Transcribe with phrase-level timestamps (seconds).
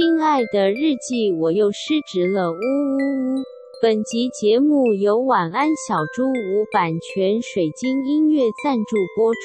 [0.00, 3.42] 亲爱的日记，我又失职了，呜呜呜！
[3.82, 9.38] 本集节目由晚安小猪无版权水晶音乐赞助播出。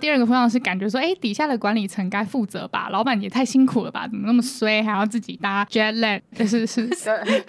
[0.00, 2.88] 第二个方向是感觉说，哎，底下的管理层该负责吧？
[2.90, 4.08] 老板也太辛苦了吧？
[4.08, 6.22] 怎么那么衰，还要自己搭 jet lag？
[6.38, 7.28] 是是是， jet lag，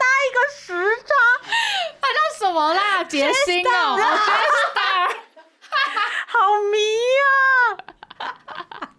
[0.00, 0.72] 搭一个时
[1.06, 1.14] 差，
[2.02, 3.04] 它叫什么啦？
[3.04, 3.96] 杰星哦。
[4.02, 4.83] 好
[6.70, 6.78] 迷
[7.20, 7.26] 啊！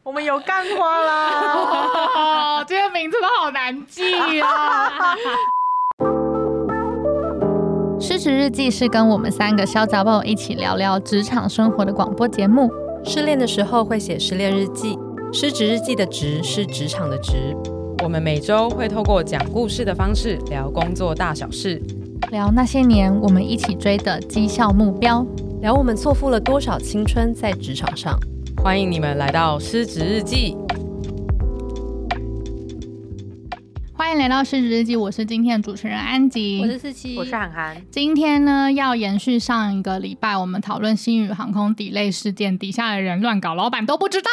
[0.03, 2.63] 我们有干花啦！
[2.67, 5.15] 这些名字都好难记啊！
[7.99, 12.69] 失职日记是跟我们三个小杂宝一起聊聊职场生活的广播节目。
[13.03, 14.97] 失恋的时候会写失恋日记，
[15.31, 17.55] 失职日记的职是职场的职。
[18.03, 21.81] 我们每周会透过讲故事的方式聊工作大小事，
[22.31, 25.25] 聊那些年我们一起追的绩效目标。
[25.65, 28.19] 聊我们错付了多少青春在职场上，
[28.57, 30.55] 欢迎你们来到失职日记。
[34.15, 37.75] 迎来到失职日记，我是今天的主持人安吉，我是四七，我是涵涵。
[37.91, 44.29] 今天呢，要延续上一个礼拜我们讨论新宇航空 delay 事件，底下的人乱搞，老板都不知道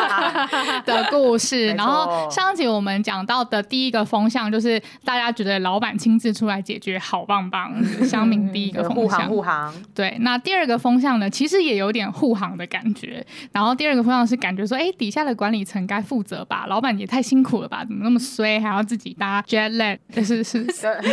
[0.84, 1.68] 的故事。
[1.68, 7.72] 然后上集我们讲到的第一个风向，就是大家觉得老板亲自出来解决，好棒棒。
[8.04, 9.74] 乡民第一个风向，护航护航。
[9.94, 13.24] 对，那第二个风向呢，其实也有点护航的感觉。
[13.52, 16.66] 然后第二个风向是感觉说，哎，底下的管理层该负责吧？
[16.66, 17.82] 老板也太辛苦了吧？
[17.82, 18.65] 怎么那么衰？
[18.66, 21.12] 还要自己搭 jet lag， 是是是，jet lag，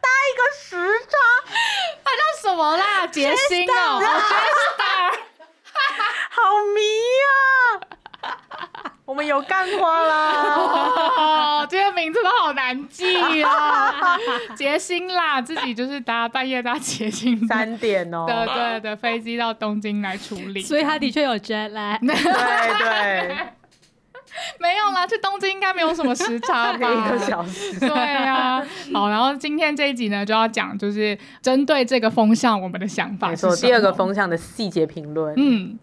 [0.00, 0.76] 搭一个时
[1.08, 1.16] 差，
[2.42, 3.06] 什么啦？
[3.06, 5.12] 杰星哦，Jetstar，
[6.30, 6.40] 好
[6.74, 6.80] 迷
[7.24, 7.93] 啊！
[9.06, 11.66] 我们有干花啦！
[11.68, 14.16] 这些名字都好难记啊！
[14.56, 21.98] 杰星啦，自己就是搭半夜搭捷星三点哦，对对的飞机到东京来处理，所以他的确有 jet lag。
[22.00, 22.14] 对
[22.78, 23.36] 对。
[24.58, 26.78] 没有啦，去东京应该没有什么时差吧？
[26.90, 27.78] 一个小时。
[27.78, 28.60] 对啊，
[28.92, 33.46] 好，然后今天这一集呢，就要讲就是针对这个风向，我们的想法是。
[33.46, 35.34] 没错，第二个风向的细节评论。
[35.36, 35.78] 嗯。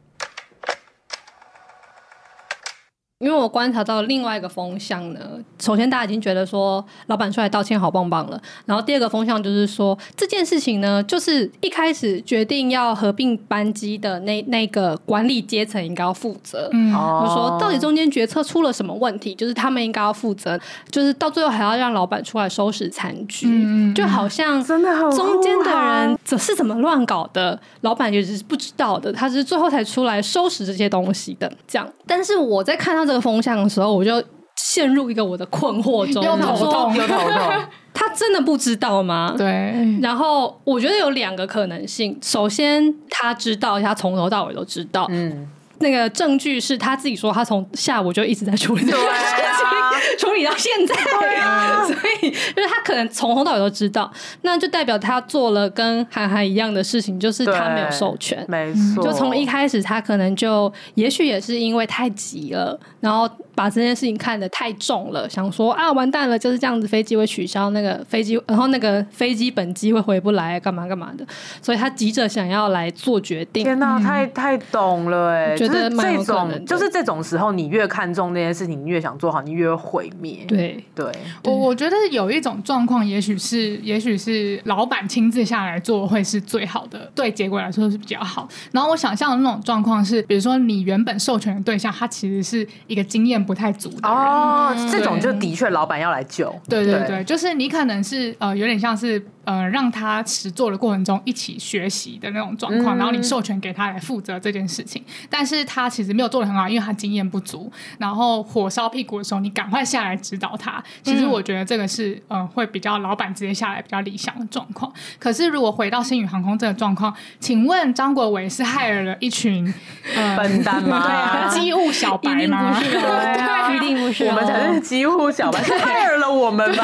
[3.22, 5.20] 因为我观察到另外一个风向呢，
[5.59, 20.59] 首先大家已经觉得说老板出来道歉好棒棒了，然后第二个风向就是说这件事情呢，就是一开始决定要合并班机的那那个管理阶层应该要负责，嗯，就说到底中间决策出了什么问题，就是他们应该要负责，
[20.90, 31.88] 就是到最后还要让老板出来收拾残局，嗯，就好像真的中间的人这是怎么乱搞的，老板也是不知道的，他是最后才出来收拾这些东西的，这样。
[32.08, 34.23] 但是我在看到这个风向的时候，我就
[34.55, 36.23] 陷入一个我的困惑中。
[36.23, 37.63] 又头痛，又头痛。
[37.94, 39.35] 他真的不知道吗？
[39.38, 39.75] 对。
[40.01, 42.17] 然后我觉得有两个可能性。
[42.22, 45.07] 首先，他知道，他从头到尾都知道。
[45.09, 45.49] 嗯。
[45.81, 50.96] 那个证据是他自己说，他从下午就一直在处理这个事情，啊、 处理到现在。
[51.86, 54.12] 所以，就是他可能从头到尾都知道，
[54.44, 58.46] 那就代表他做了跟韩寒一样的事情，就是他没有授权。
[58.47, 59.03] 没错。
[59.03, 63.30] 就从一开始，他可能就，也许也是因为太急了，然后。
[63.53, 71.25] 把这件事情看得太重了，想说啊，完蛋了，就是这样子，飞机会取消，那个飞机，然后那个飞机本机会回不来，干嘛干嘛的，
[71.62, 73.66] 所以他急着想要来做决定。
[73.66, 80.46] 天哪，嗯、太太懂了哎，觉这种就是这种时候，你越看重那件事情，你越想做好，你越会毁灭。
[80.48, 81.06] 对对，
[81.44, 88.47] 我我觉得有一种状况，也许是也许是老板亲自下来做会是最好的，对结果来说是比较好。
[88.72, 93.41] 然后我想象的那种状况是，比如说你原本授权的对象，他其实是一个经验。
[93.41, 96.53] 不太足的哦，这种就的确老板要来救。
[96.70, 99.20] 对对对，对，就是你可能是呃，有点像是。
[99.43, 107.72] 呃，让他实做的过程中一起学习的那种状况，嗯，然后你授权给他来负责这件事情，但是他其实没有做的很好，因为他经验不足。
[107.97, 110.84] 然后火烧屁股的时候，你赶快下来指导他。
[111.02, 114.91] 其实我觉得这个是呃，会比较老板直接下来比较理想的状况。
[115.17, 119.73] 可是如果回到星宇航空这个状况，请问张国伟是害了一群
[120.16, 121.02] 呃笨蛋吗？
[121.08, 122.79] 对啊，机务小白吗？
[122.79, 126.84] 一定不是， 对，一定不是，我们才是机务小白，是害了我们吗？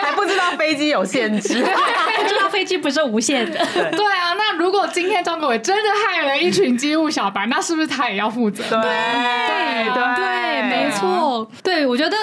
[0.00, 0.28] 还不。
[0.28, 1.64] 知道飞机有限制，
[2.16, 3.58] 不知道飞机不是无限的。
[3.74, 8.62] 对啊，那如果今天张国伟真的害了一群机务小白，那是不是他也要负责？
[8.68, 11.50] 对对对对，没错。
[11.62, 12.16] 对，我觉得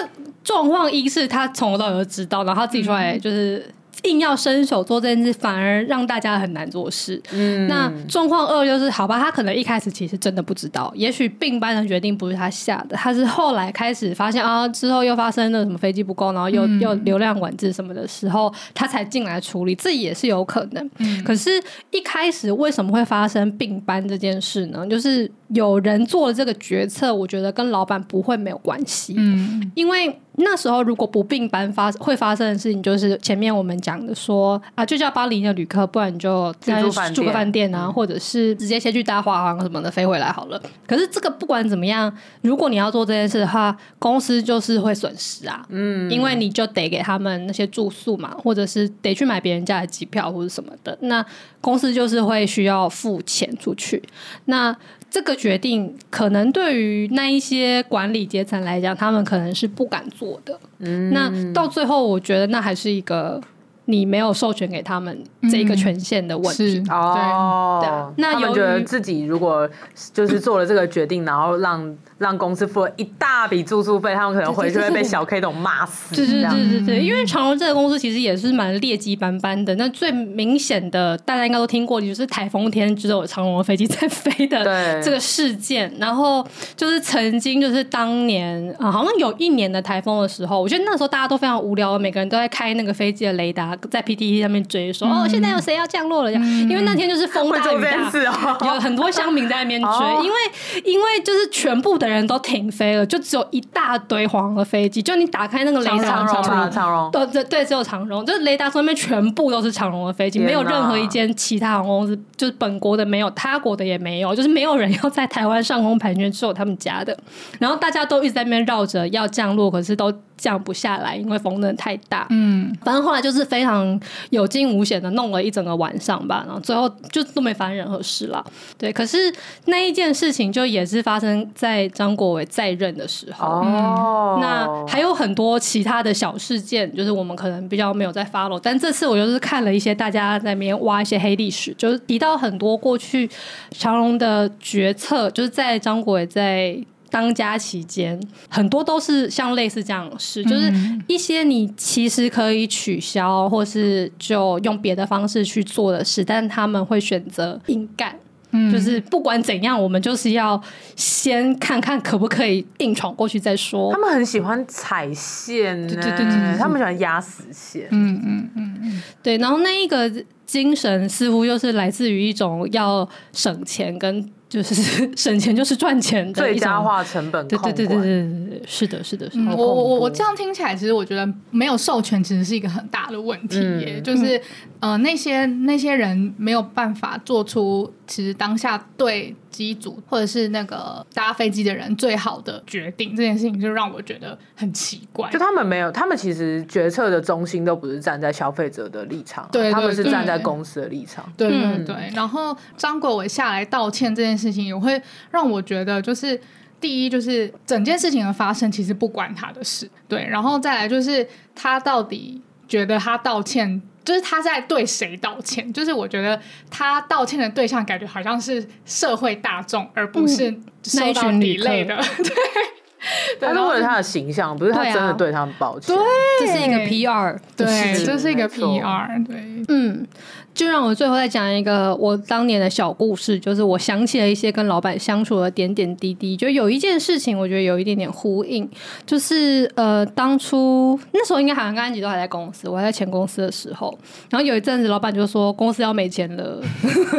[0.43, 3.73] 状况一是他从头到尾都知道，然后他自己出来就是。
[4.03, 7.21] 硬要伸手做这件事，反而让大家很难做事。
[7.31, 20.89] 嗯，那状况二就是，好吧，他可能一开始其实真的不知道，也许并班的决定不是他下的，他是后来开始发现啊，之后又发生了什么飞机不够，然后又、嗯、又流量管制什么的时候，他才进来处理，这也是有可能。
[20.97, 21.61] 嗯，可是，
[21.91, 24.85] 一开始为什么会发生并班这件事呢？
[24.87, 29.15] 就是有人做了这个决策，我觉得跟老板不会没有关系。
[29.17, 30.19] 嗯，因为。
[30.37, 36.83] 那时候如果不并班发会发生的事情，就是前面我们讲的说啊，就叫巴黎的旅客，不然你就在
[37.13, 40.61] 住个饭店啊，或者是直接先去搭华航什么的飞回来好了。
[40.85, 51.25] 可是这个不管怎么样，如果你要做这件事的话，公司就是会损失啊，嗯，因为你就得给他们那些住宿嘛，或者是得去买别人家的机票或者什么的，那
[51.61, 54.03] 公司就是会需要付钱出去，
[54.43, 54.75] 那。
[55.09, 60.59] 这个决定可能对于那一些管理阶层来讲，他们可能是不敢做的。
[60.79, 63.41] 嗯，那到最后，我觉得那还是一个
[63.85, 66.83] 你没有授权给他们这一个权限的问题。
[66.89, 69.69] 嗯、哦，对，那他们觉得自己如果
[70.13, 71.95] 就是做了这个决定，然后让。
[72.17, 76.15] 让公司付了一大笔住宿费，他们可能回去会被小 K 董骂死。
[76.15, 79.75] 对对对对对，因为长荣这个公司其实也是蛮劣迹斑斑的。
[79.75, 84.63] 那最明显的，大家应该都听过，就是台风天只有长荣的飞机在飞的
[85.03, 85.93] 这个事件。
[85.99, 86.45] 然后
[86.77, 96.31] 就是曾经就是当年啊，好像有一年的台风的时候，我觉得那时候大家都非常无聊，每个人都在开那个飞机的雷达，在 PTT 上面追说、嗯、哦，现在有谁要降落了？
[96.31, 100.37] 因为那天就是风大雨大，哦、有很多乡民在那边追， 哦、因为
[100.85, 102.04] 因为就是全部的。
[102.05, 105.01] 的人都停飞了，就只有一大堆黄的飞机。
[105.01, 106.25] 就你打开那个雷达，
[106.69, 117.17] 长荣，对对对，只有长荣，就是雷达上面全部都是长荣的飞机，没有任何一间其他航空公司，就是本国的没有，他国的也没有，就是没有人要在台湾上空盘旋，只有他们家的。
[117.59, 120.13] 然后大家都一直在那边绕着要降落，可是都。
[120.37, 122.27] 降不下来，因为风真的太大。
[122.29, 123.99] 嗯，反正后来就是非常
[124.29, 128.45] 有惊无险的弄了一整个晚上吧，然后最后就都没发生任何事了。
[128.77, 129.33] 对，可是
[129.65, 133.47] 那一件事情就也是发生在张国伟在任的时候。
[133.47, 143.29] 哦，那还有很多其他的小事件，就是我们可能比较没有在 follow，但这次我就是看了一些大家在那边挖一些黑历史，就是提到很多过去
[143.71, 146.77] 长隆的决策，就是在张国伟在。
[147.09, 148.19] 当家期间，
[148.49, 150.71] 很多都是像类似这样的事，就是
[151.07, 158.15] 一些你其实可以取消，或是就用别的方式去做的事，但他们会选择硬干。
[158.51, 160.61] 嗯，就是不管怎样，我们就是要
[160.95, 163.91] 先看看可不可以硬闯过去再说。
[163.91, 167.87] 他们很喜欢踩线，对对对对，他们喜欢压死线。
[167.91, 169.37] 嗯嗯嗯嗯，对。
[169.39, 170.09] 然后那一个
[170.45, 174.31] 精神似乎又是来自于一种要省钱跟。
[174.47, 174.75] 就是
[175.17, 179.55] 省钱就是赚钱的最佳化成本，对对对对对对，是的，是的，是的。
[179.55, 184.39] 我我我这样听起来，其实我觉得没有授权其实是一个很大的问题耶，嗯、就是
[184.79, 189.35] 呃那些那些人没有办法做出其实当下对。
[189.57, 195.29] 机组或者是那个搭飞机的人最好的决定，这件事情就让我觉得很奇怪。
[195.29, 201.25] 就他们没有，他们其实决策的中心都不是站在消费者的立场，对，他们是站在公司的立场。
[201.37, 202.11] 对对对，对。
[202.13, 205.01] 然后张国伟下来道歉这件事情，也会
[205.31, 206.39] 让我觉得，就是
[206.79, 210.27] 第一，就是整件事情的发生其实不关他的事，对。
[210.27, 213.81] 然后再来就是他到底觉得他道歉。
[214.05, 215.73] 就是他在对谁道歉？
[215.73, 221.95] 就是我觉得他道歉的对象感觉好像是社会大众，而不是受到你类的。
[221.99, 222.23] 嗯、
[223.39, 225.95] 对，他是为了他的形象，不是他真的对他们抱歉。
[225.95, 226.05] 对，
[226.39, 229.35] 这是一个 PR，对，这是一个 PR，对，
[229.67, 230.07] 嗯。
[230.55, 236.37] 就让我最后再讲一个我当年的小故事，就是我想起了一些跟老板相处的点点滴滴。
[236.37, 238.67] 就有一件事情，我觉得有一点点呼应，
[239.05, 243.95] 就是呃，当初那时候应该好像跟安吉都还在公司，我还在前公司的时候，
[244.29, 246.61] 然后有一阵子老板就说公司要没钱了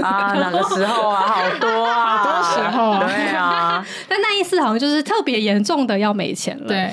[0.02, 1.20] 啊， 哪个时候啊？
[1.26, 3.86] 好多啊，好多时候，对啊。
[4.08, 6.90] 但那一次好像就是特别严重的要没钱了，对，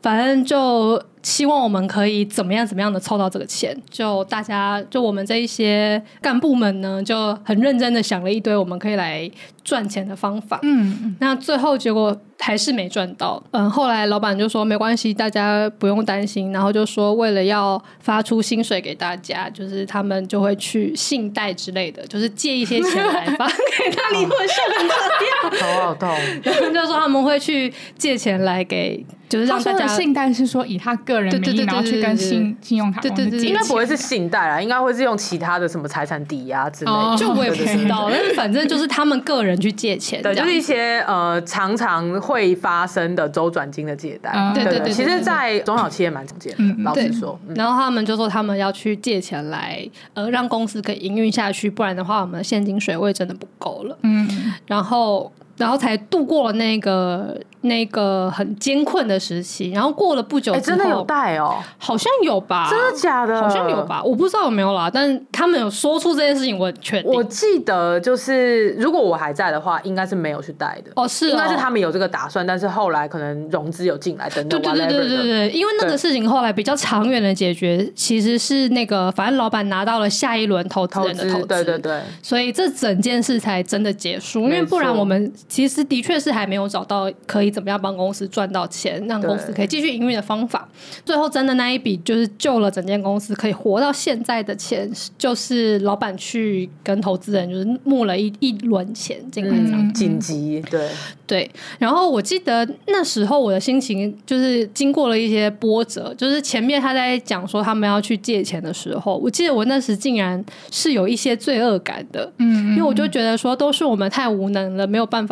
[0.00, 1.02] 反正就。
[1.22, 3.76] 希望我们可以怎么样怎么样的凑到这个钱？
[3.88, 9.30] 就大家就我们这一些干部们呢，就很认真的想了一堆我们可以来
[9.64, 10.58] 赚钱的方法。
[10.62, 13.42] 嗯，那最后结果还是没赚到。
[13.52, 16.52] 嗯，后来老板就说没关系，大家不用担心。
[16.52, 23.46] 然后就说为了要发出薪水给大家，就是他们就会去信贷之类的，就是借一些钱来发
[23.78, 24.10] 给他。
[24.12, 26.08] 离婚笑成这样，头好痛。
[26.42, 29.04] 然后就说他们会去借钱来给。
[29.28, 36.94] 就是让大家信贷是说以他个人名义，然后去跟信信用卡公司借，应该不会是信贷啦，应该会是用其他的什么财产抵押之类的。
[36.94, 44.32] 哦，就我也不知道，但是反正就是他们个人去借钱，对，就是一些呃常常会发生的周转金的借贷。
[44.54, 47.38] 对对对，其实，在中小企业蛮常见的，老实说。
[47.54, 53.98] 然后他们就说他们要去借钱来呃让公司可以营运下去，不然的话我们的现金水位真的不够了。
[54.02, 57.38] 嗯，然后然后才度过了那个。
[57.64, 62.68] 那个很艰困的时期，然后过了不久之后，真的有贷哦，好像有吧？
[62.68, 63.40] 真的假的？
[63.40, 64.02] 好像有吧？
[64.02, 67.08] 我不知道有没有啦，但是他们有说出这件事情，我很确定。
[67.12, 70.90] 我记得就是，如果我还在的话，应该是没有去贷的。
[70.96, 74.60] 哦，是，应该是他们有这个打算，但是后来可能融资有进来等等。
[74.60, 84.40] 对对对对对对，因为那个事情后来比较长远的解决，其实是那个反正老板拿到了下一轮投资人的投资，对对对，所以这整件事才真的结束。
[84.40, 88.22] 因为不然我们其实的确是还没有找到可以怎么样帮公司。
[88.32, 90.66] 赚到钱，让公司可以继续营运的方法，
[91.04, 100.88] 最后真的那一笔就是救了整间公司可以活到现在的钱，就是老板去跟投资人就是募了一一轮钱进来这样，紧急对
[101.26, 101.50] 对。
[101.78, 115.31] 然后我记得那时候我的心情就是经过了一些波折，就是前面他在讲说他们要去借钱的时候，我记得我那时竟然是有一些罪恶感的，嗯，因为我就觉得说都是我们太无能了，没有办法。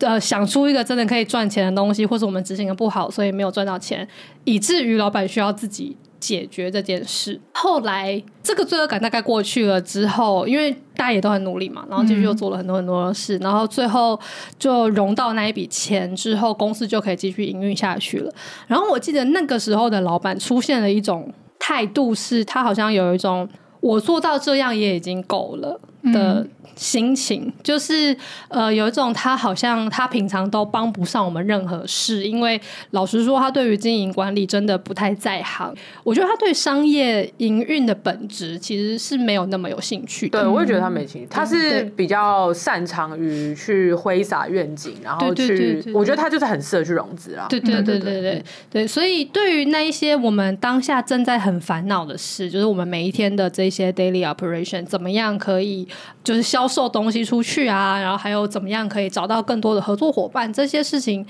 [0.00, 4.06] 呃，想出一个真的可以赚钱的东西，或者我们执行的不好，所以没有赚到钱，
[4.44, 7.38] 以至于老板需要自己解决这件事。
[7.52, 14.18] 后来这个罪恶感大概过去了之后，因为大家也都很努力嘛，然后继续又做了很多很多的事，嗯、然后最后
[14.58, 18.32] 就融到那一笔钱之后，公司就可以继续营运下去了。
[18.66, 23.46] 然后我记得那个时候的老板出现了一种态度，是他好像有一种
[23.80, 26.40] 我做到这样也已经够了的。
[26.40, 28.16] 嗯心情就是
[28.48, 32.58] 呃，有一种他好像他平常都帮不上我们任何事，因为
[32.92, 35.74] 老实说，他对于经营管理真的不太在行。
[36.02, 40.40] 我觉得他对商业营运的本质其实是没有那么有兴趣的。
[40.40, 41.28] 对，我也觉得他没兴趣。
[41.28, 45.84] 他是比较擅长于去挥洒愿景，然后去。
[45.92, 47.46] 我觉得他就是很适合去融资啊。
[47.50, 48.86] 对对对对对对，对。
[48.86, 55.86] 所以对于那一些我们当下正在很烦恼的事，就是我们每一天的这些 daily operation，怎么样可以
[56.22, 61.24] 就是销售东西出去啊，然后还有怎么样可以找到更多的合作伙伴，这些事情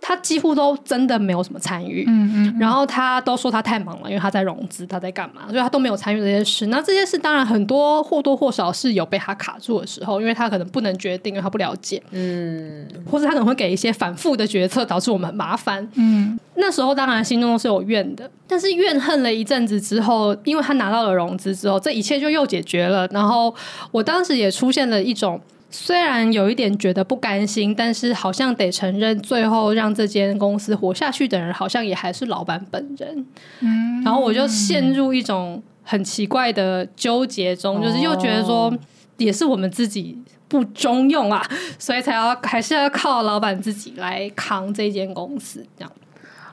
[0.00, 2.04] 他几乎都真的没有什么参与。
[2.08, 6.66] 嗯嗯，然后他都说他太忙了，因为他在融资，他在干嘛，所以他都没有参与这些事。
[6.66, 12.02] 那这些事当然很多或多或少是有被他卡住的时候，因为他可能不能决定，因为他不了解。
[12.10, 15.86] 嗯，或者他可能会给一些反复的决策，导致我们很麻烦。
[15.94, 16.38] 嗯。
[16.56, 23.06] 那时候当然心中是有怨的，但是怨恨了一阵子之后，因为他拿到了融资之后，这一切就又解决了。
[23.12, 23.54] 然后
[23.90, 25.40] 我当时也出现了一种，
[25.70, 33.26] 虽然有一点觉得不甘心，但是好像得承认，最后让这间公司活下去的人，好像也还是老板本人。
[33.60, 38.72] 嗯，然后我就陷入一种很奇怪的纠结中，就是又觉得说，
[39.16, 41.40] 也是我们自己不中用啊，
[41.78, 45.92] 所以才要还是要靠老板自己来扛这间公司这样。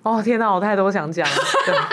[0.04, 1.36] 哦天哪，我太多想讲了。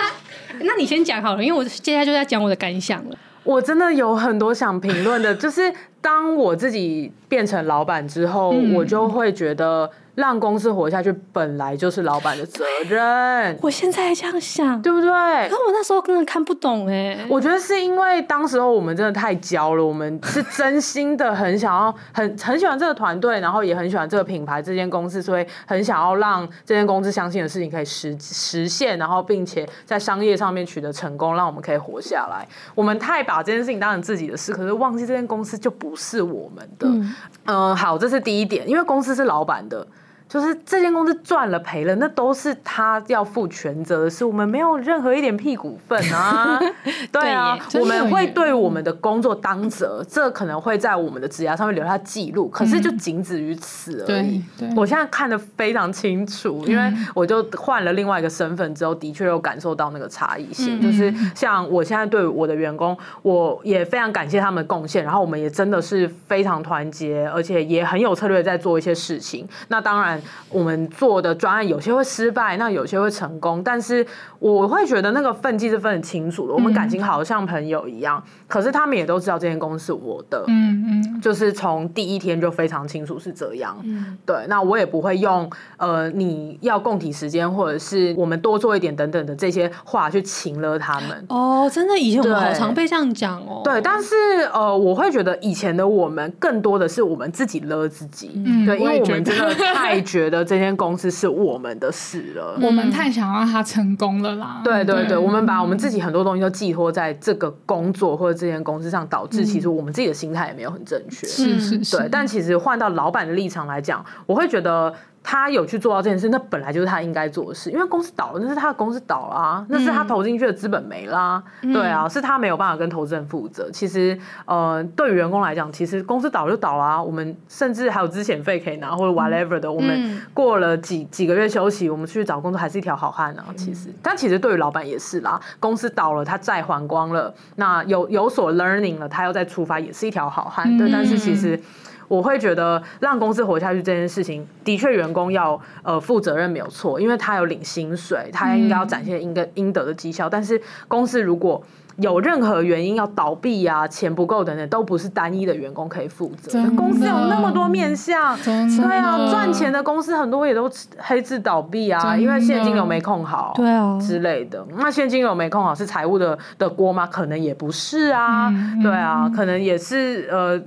[0.60, 3.16] 那你先讲好了，因为我接下来就在讲我的感想了。
[3.42, 5.72] 我真的有很多想评论的，就是
[6.04, 9.90] 当我自己变成老板之后，嗯、我就会觉得。
[10.14, 13.58] 让公司活下去本来就是老板的责任。
[13.60, 15.10] 我现在这样想，对不对？
[15.10, 17.18] 可我那时候根本看不懂哎。
[17.28, 32.46] 我觉得是因为当时候我们真的太焦了，我们是真心的很想要，很 很喜欢这个团队，然后也很喜欢这个品牌、这间公司，所以很想要让这间公司相信的事情可以实实现，然后并且在商业上面取得成功，让我们可以活下来。
[32.76, 36.88] 我们太把这件事情当成自己的事，可是忘记这间公司就不是我们的。
[36.88, 39.86] 嗯，呃，好，这是第一点，因为公司是老板的。
[40.34, 46.58] 就是这间公司赚了赔了，那都是他要负全责的事，我们没有任何一点屁股份啊。
[47.12, 54.42] 对啊，我们会对我们的工作当责，这可能会在我们的职涯上面留下记录，可是就仅止于此而已。
[54.60, 60.80] 嗯、我现在看得非常清楚，因为我就换了另外一个身份之后，的确有感受到那个差异性。
[60.80, 69.48] 嗯、就是像我现在对我的员工，我也非常感谢他们的贡献，然后我们也真的是非常团结，而且也很有策略在做一些事情。
[69.68, 70.20] 那当然。
[70.24, 74.06] 然我们做的专案有些会失败，那有些会成功，但是
[74.38, 76.54] 我会觉得那个分际是分很清楚的。
[76.54, 83.76] 我们感情好像朋友一样，可是他们也都知道这间公司是我的，嗯嗯，就是从第一天就非常清楚是这样。
[83.84, 91.24] 嗯，对，那我也不会用呃你要共体时间，或者是我们多做一点等等的这些话去请了他们。
[91.28, 93.60] 哦，真的，以前我们好常被这样讲哦。
[93.64, 94.14] 对，但是
[94.52, 98.30] 呃，我会觉得以前的我们更多的是我们自己勒自己。
[98.34, 104.60] 嗯，对，因为我们真的太 觉得这间公司是我们的事了，我们太想让它成功了啦。
[104.62, 111.26] 对对对，我们把我们自己很多东西都寄托在这个工作或者这间公司上，导致其实我们自己的心态也没有很正确。
[111.26, 112.08] 是是是，对。
[112.08, 114.94] 但其实换到老板的立场来讲，我会觉得。
[115.26, 117.70] 他有去做到这件事，那本来就是他应该做的事。
[117.70, 121.42] 因为公司倒了，那是他的公司倒了啊，那是他投进去的资本没啦。
[121.62, 123.70] 嗯、对啊，是他没有办法跟投资人负责。
[123.72, 127.02] 其实，呃，对于员工来讲，其实公司倒了就倒啦啊。
[127.02, 129.66] 我们甚至还有资遣费可以拿，或者 whatever 的。
[129.66, 133.46] 嗯、我们过了几几个月休息，我们去找工作还是一条好汉啊。
[133.56, 135.40] 其实，但其实对于老板也是啦。
[135.58, 140.76] 公司倒了，他债还光了，那有有所 learning 了，他要再出发也是一条好汉。
[140.76, 141.58] 对，但是其实。
[142.08, 150.28] 我会觉得让公司活下去这件事情，的确员工要呃负责任没有错，因为他有领薪水，他应该要展现应该应得的绩效。
[150.28, 151.62] 但是公司如果
[151.96, 156.50] 有任何原因要倒闭啊，钱不够等等，都不是单一的员工可以负责。
[156.76, 160.68] 公司有那么多面向，对啊，赚钱的公司很多也都
[160.98, 164.66] 黑字倒闭啊，因为现金流没控好，对啊之类的。
[164.76, 167.06] 那现金流没控好是财务的的锅吗？
[167.06, 170.60] 可能也不是啊，对啊，可能也是呃。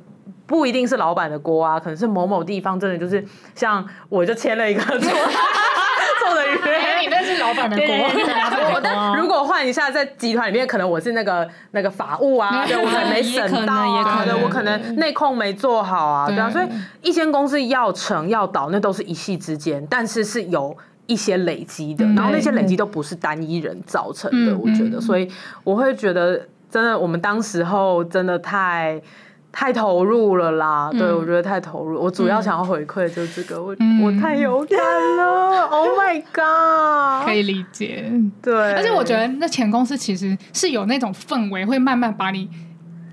[0.47, 3.23] 不一定是老板的锅啊，可能是某某地方真的就是
[3.53, 7.85] 像我就签了一个做 做的约，你那是老板的锅。
[9.15, 16.67] 如果换一下在集团里面，可能我是那个那个法务啊，对，我可能没审到啊，对，我可能内控没做好啊，对啊，所以
[17.01, 20.75] 一间公司要成要倒，那都是一夕之间，但是是有
[21.07, 25.29] 一些累积的，然后那些累积都不是单一人造成的，我觉得，所以
[25.63, 29.01] 我会觉得真的，我们当时候真的太。
[29.51, 31.99] 太投入了啦，对，我觉得太投入。
[31.99, 34.77] 我主要想要回馈就是这个，我我太有感
[35.17, 38.11] 了， Oh my god，可以理解。
[38.41, 42.49] 对，而且我觉得那前公司其实是有那种氛围，会慢慢把你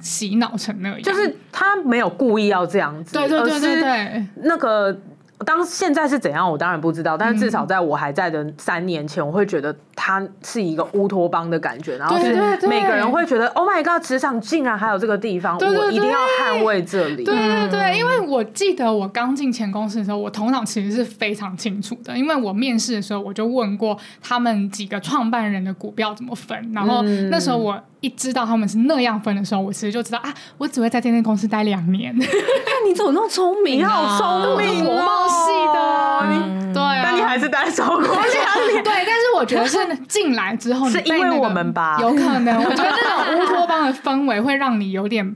[0.00, 1.02] 洗脑成那样。
[1.02, 4.96] 就是他没有故意要这样子，对对对对对，那个。
[5.44, 7.16] 当现在是怎样，我当然不知道。
[7.16, 12.34] 但是至少在我还在的三年前，我会觉得它是一个乌托邦的感觉，然后是
[12.66, 17.24] 每个人会觉得，Oh my God，职场竟然还有这个地方，我一定要捍卫这里。
[17.24, 27.80] 对对对，因为我记得我刚进前公司的时候，我头脑其实是非常清楚的，因为我面试的时候我就问过他们几个创办人的股票怎么分，然后那时候我。
[28.04, 32.14] 一知道他们是那样分的时候，我其实就知道啊，我只会在这间公司待两年。
[32.18, 32.24] 那
[32.86, 33.78] 你怎么那么聪明？
[33.78, 38.82] 你 好聪明，国贸系的，对，但你还是待超过两年。
[38.84, 41.96] 对，但是我觉得是进来之后，是因为我们吧？
[42.02, 45.34] 有可能，我觉得这种乌托邦的氛围会让你有点。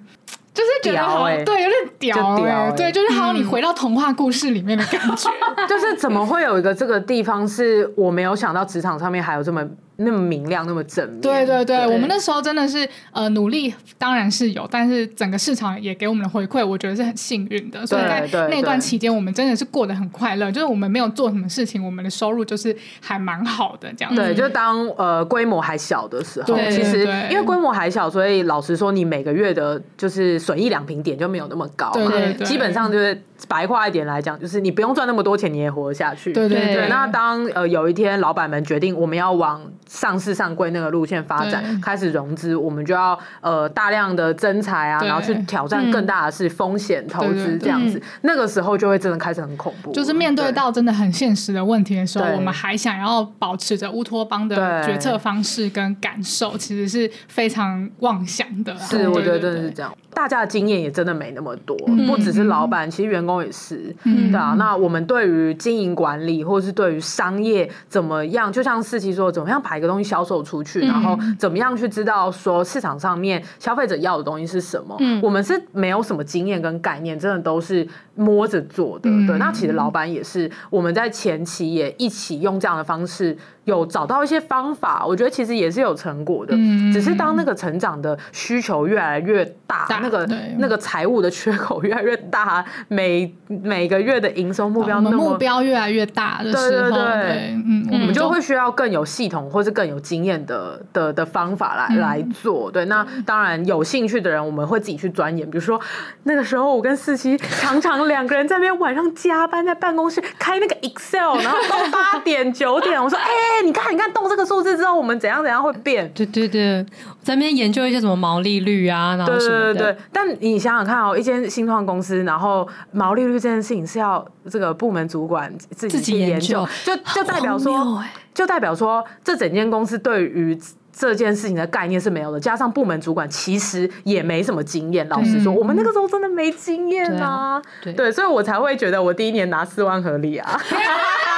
[0.55, 5.31] 就是觉得好，对，有点屌，哎，对，就是好像你回到童话故事里面的感觉。
[5.69, 9.65] 就是怎么会有一个这个地方是我没有想到职场上面还有这么
[9.99, 11.21] 那么明亮、那么正面？
[11.21, 17.87] 对对对，我们那时候真的是呃努力，当然是有，但是整个市场也给我们的回馈，我觉得是很幸运的。
[17.87, 20.51] 所以在那段期间，我们真的是过得很快乐。
[20.51, 24.15] 就是我们没有做什么事情，我们的收入就是还蛮好的这样。
[24.15, 30.39] 对，就当呃规模还小的时候，其实因为规模还小，所以老实说，你每个月的就是。
[30.49, 32.11] 损益两平点就没有那么高嘛，
[32.45, 36.33] 基本上就是白话一点来讲，就是你不用赚那么多钱，你也活得下去。
[36.33, 36.89] 对对对。
[36.89, 48.01] 那当呃有一天老板们决定我们要往上市上柜那个路线发展，开始融资，我们就要呃大量的增财啊，然后去挑战更大的是风险投资这样子。
[48.23, 58.77] 那个时候就会真的开始很恐怖，就是面对到真的很现实的问题的时候，我们还想要保持着乌托邦的决策方式跟感受，其实是非常妄想的。
[58.79, 59.95] 是，我觉得真的是这样。
[60.19, 64.57] 大家的经验也真的没那么多，不只是老板，其实员工也是，对啊。
[64.59, 79.09] 那我们对于经营管理，或者是对于商业怎么样，就像四期说，怎么样把一个东西销售出去，然后怎么样去知道说市场上面消费者要的东西是什么，我们是没有什么经验跟概念，真的都是摸着做的。
[79.25, 83.39] 对，那其实老板也是，我们在前期也一起用这样的方式。
[83.69, 86.55] 有找到一些方法，我觉得其实也是有成果的。
[86.57, 90.27] 嗯，只是当那个成长的需求越来越大，大那个
[90.57, 102.71] 那个财务的缺口越来越大，每每个月的营收目标那么目标越来越大的时候，对对对，对嗯，我们就会需要更有系统或是更有经验的的的方法来、嗯、来做。
[102.71, 105.49] 对，那当然有兴趣的人，我们会自己去钻研。
[105.51, 105.79] 比如说
[106.23, 116.85] 那个时候，我跟四七常常两个人在那边晚上加班，在办公室开那个 Excel，然后到八点九点，我说：“哎、欸，你看，你看，动这个数字之后，我们怎样怎样会变？”对对对，
[117.23, 119.75] 在那边研究一些什么毛利率啊，然后什么的。
[119.75, 119.99] 对对对对。
[120.13, 128.03] 但你想想看哦，一间新创公司，然后毛利率这件事情是要这个部门主管自己去研究，就就代表说，
[128.35, 130.59] 就代表说，这整间公司对于。
[130.91, 135.09] 这件事情的概念是没有的，加上部门主管其实也没什么经验。
[135.09, 140.61] 老实说，我们那个时候真的没经验啊，对，对，所以我才会觉得我第一年拿四万合理啊。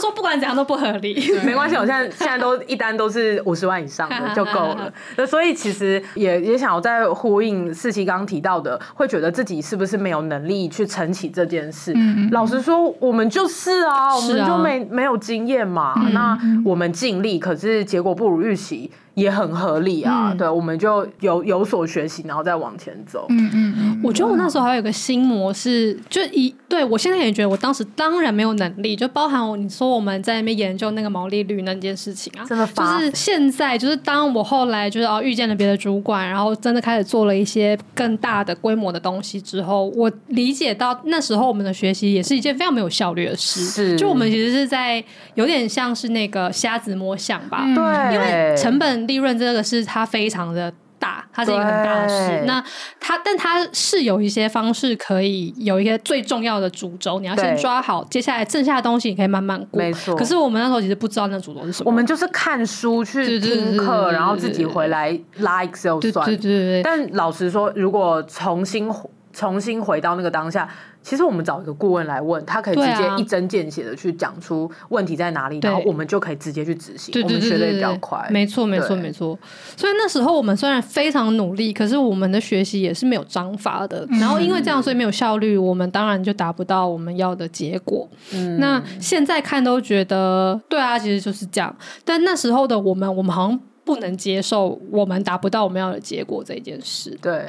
[0.00, 4.92] 说不管怎样都不合理，没关系，我现在 现在都一单都是五十万以上的 就够了。
[5.16, 11.92] 那所以其实也也想要再呼应四七刚提到的，会觉得自己是不是没有能力去撑起这件事？
[11.96, 15.94] 嗯、老实说，我们就是啊，我们就没没有经验嘛。
[16.12, 18.90] 那我们尽力，可是结果不如预期。
[19.18, 23.26] 也很合理啊，嗯、对，我们就有有所学习，然后再往前走。
[23.30, 45.02] 嗯嗯嗯，我觉得我那时候还有一个新模式，就一对我现在也觉得，我当时当然没有能力，就包含我你说我们在那边研究那个毛利率那件事情啊，真的发，就是现在就是当我后来就是哦遇见了别的主管，然后真的开始做了一些更大的规模的东西之后，我理解到那时候我们的学习也是一件非常没有效率的事，是，就我们其实是在
[45.34, 49.07] 有点像是那个瞎子摸象吧，对、嗯，因为成本。
[49.08, 52.44] 利润这个是它非常的大，它是一个很大的事。
[52.46, 52.62] 那
[53.00, 59.82] 它，但它是有一些方式可以有一个最重要的主轴，你要先抓好，接下来剩下的东西你可以慢慢过。
[59.82, 60.14] 没错。
[60.14, 66.24] 可是我们那时候其实不知道那主轴是什么，我们就是看书去听课，然后自己回来拉 Excel 算。
[66.24, 66.82] 对对对对。
[66.84, 68.88] 但老实说，如果重新
[69.32, 70.68] 重新回到那个当下。
[71.08, 78.28] 其实我们找一个顾问来问，他可以直接一针见血的去讲出问题在哪里，然后我们就可以直接去执行，我们学的也比较快。
[78.30, 79.38] 没错，没错，没错。
[79.74, 84.06] 所以那时候我们虽然非常努力，可是我们的学习也是没有章法的。
[84.20, 88.06] 然后因为这样，所以没有效率，我们当然就达不到我们要的结果。
[88.34, 91.74] 嗯，那现在看都觉得，对啊，其实就是这样。
[92.04, 97.16] 但那时候的我们，我们好像不能接受我们达不到我们要的结果这件事。
[97.22, 97.48] 对。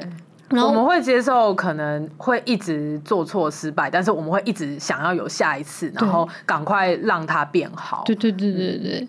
[0.49, 8.03] 然后我们会接受可能会一直做错失败，但是我们会一直想要有下一次，然后赶快让它变好。
[8.05, 9.07] 对对对对对。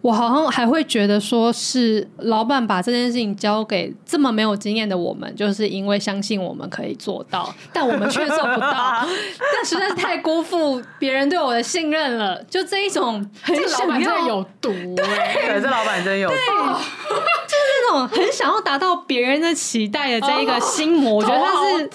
[0.00, 8.70] 我好像还会觉得说是老板把这件事情交给这么没有经验的我们，就是因为相信我们可以做到，但我们却做不到，
[9.52, 12.40] 但实在是太辜负别人对我的信任了。
[12.44, 17.57] 就这一种很想要，这老板真的有毒对，这老板真有毒，就 是
[17.88, 21.90] 那种很想要达到别人的期待的这一个心魔，我觉得他是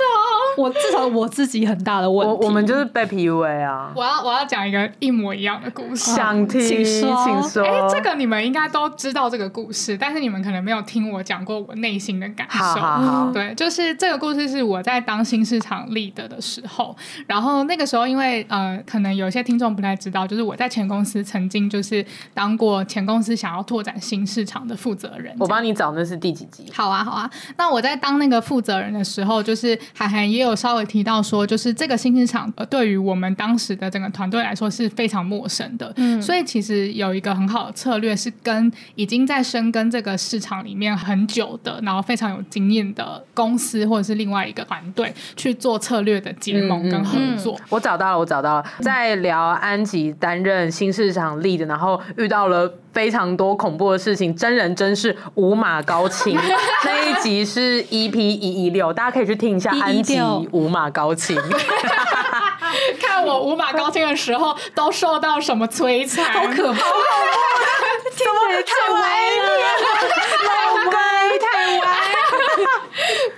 [0.58, 2.34] 我至少我自己很大的问题。
[2.34, 3.92] 我我们就是被 PUA 啊！
[3.96, 7.90] 我要我要讲一个一模一样的故事，想听，请说，请说。
[7.90, 12.60] 这个你们应该都知道这个故事，但是你们可能没有听我讲过我内心的感受。
[12.60, 16.96] 好好好，对，就是这个故事是我在当新市场 lead 的时候，
[17.28, 25.36] 然后那个时候因为呃，可能有些听众不太知道，就是我在前公司曾经就是当过前公司想要拓展新市场的负责人。
[25.40, 26.66] 我帮你找那是第几集？
[26.74, 27.30] 好啊，好啊。
[27.58, 35.92] 那我在当那个负责人的时候，就是海涵也有稍微提到说，就是这个新市场呃，对于我们当时的整个团队来说是非常陌生的。
[35.98, 47.56] 嗯，所以其实有一个很好的策略是跟已经在深耕这个市场里面很久的，然后非常有经验的公司或者是另外一个团队去做策略的结盟跟合作。
[47.56, 56.38] 嗯嗯、我找到了，我找到了，在聊安吉担任新市场 lead，然后遇到了非常多恐怖的事情，真人真事五马高清
[56.86, 60.20] 那一集是 EP 一一六，大家可以去听一下安吉
[60.52, 61.36] 五马高清。
[63.00, 66.80] 看我五马高清的时候都受到什么摧残，好可怕。
[68.16, 69.00] 怎么太歪
[69.38, 69.44] 了？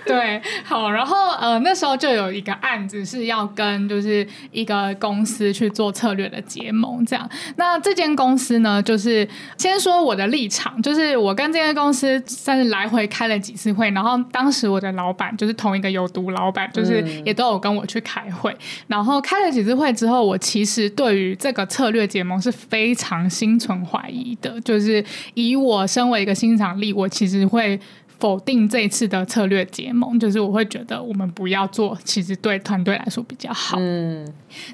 [0.06, 7.28] 对， 好，然后呃，那时候就有一个案子是要跟就是一个公司去做策略的结盟，这样。
[7.56, 27.78] 那这间公司呢，就是先说我的立场，就是我跟这间公司算是来回开了几次会，然后当时我的老板就是同一个有毒老板，就是也都有跟我去开会，嗯、然后开了几次会之后，我其实对于这个策略结盟是非常心存怀疑的，就是以我身为一个新场力，我其实会。
[28.18, 33.76] 否定这一次的策略结盟，就是我会觉得我们不要做，其实对团队来说比较好。
[33.78, 34.26] 嗯，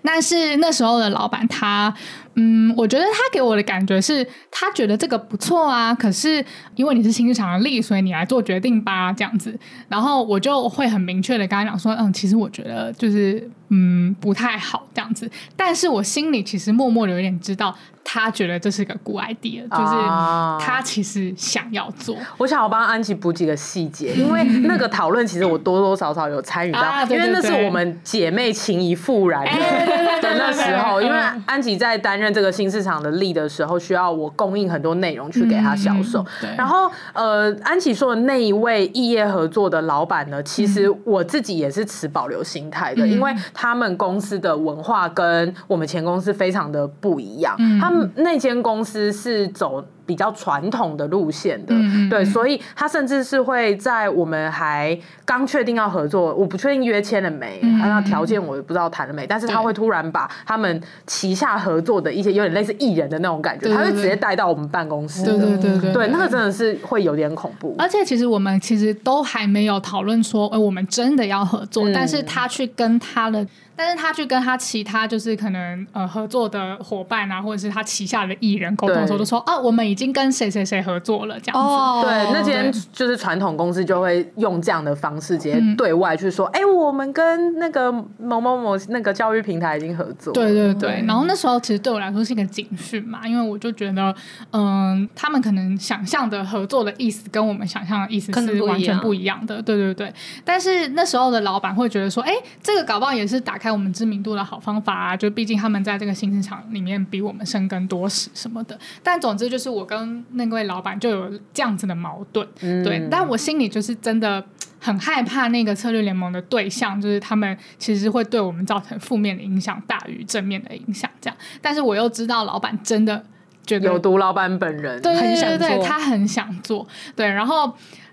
[0.03, 1.93] 但是那时候的老板他
[2.35, 9.59] 嗯，我觉得他给我的感觉是，他觉得这个不错啊，可是因为你是新市场的力，所以你来做决定吧，这样子。
[9.89, 15.31] 然后我就会很明确的跟他讲说，嗯，其实我觉得就是嗯不太好这样子。
[15.57, 17.77] 但是我心里其实默默的有点知道。
[18.05, 22.17] 他觉得这是个 good idea，就是他其实想要做。
[22.17, 29.53] 啊、我想要帮安琪补几个细节， 因为那个讨论其实我多多少少有参与到，啊、对对对，因为那是我们姐妹情谊复燃的
[30.21, 31.01] 的那时候。
[31.01, 31.17] 因为
[31.47, 36.25] 安琪在担任这个新市场的 lead 的时候，需要我供应很多内容去给他销售。
[36.43, 48.09] 嗯、然后呃，安琪说的那一位异业合作的老板呢，其实我自己也是持保留心态的，嗯、因为他们公司的文化跟我们前公司非常的不一样，他们。
[48.15, 67.75] 那间公司是走比较传统的路线的，嗯、对，所以他甚至是会在我们还刚确定要合作，我不确定约签了没，那条、嗯、件我也不知道谈了没，但是他会突然把他们旗下合作的一些有点类似艺人的那种感觉，对对对，他会直接带到我们办公室，对对对对，对，对，那个真的是会有点恐怖。
[67.79, 73.47] 而且其实我们其实都还没有讨论说，哎，我们真的要合作，嗯、但是他去跟他的。
[73.75, 81.73] 但是他去跟他其他就是可能呃合作的伙伴啊，或者是他旗下的艺人沟通的时候，都说啊，我们已经跟谁谁谁合作了这样子。
[81.73, 90.33] 哦、对，那间就是传统公司就会用这样的方式直接对外去说，哎、嗯欸，我们跟那个某某某那个教育平台已经合作。
[90.33, 91.03] 对对对。
[91.07, 94.15] 然后那时候其实对我来说是一个警讯嘛，因为我就觉得，
[94.53, 99.61] 嗯，他们可能想象的合作的意思跟我们想象的意思是完全不一样的。
[99.63, 100.13] 对对对。
[100.45, 108.77] 但是那时候的老板会觉得说，哎、欸，这个搞不好也是打开我们知名度的好方法啊，就毕竟他们在这个新市场里面比我们深耕多时什么的。
[109.05, 113.07] 但总之就是我跟那位老板就有这样子的矛盾，嗯、对。
[113.09, 114.45] 但我心里就是真的
[114.81, 121.09] 很害怕那个策略联盟的对象，就是他们其实会对我们造成负面的影响大于正面的影响。
[121.21, 123.25] 这样，但是我又知道老板真的
[123.65, 127.29] 觉得有毒，老板本人对对对对，他很想做，对。
[127.29, 127.73] 然后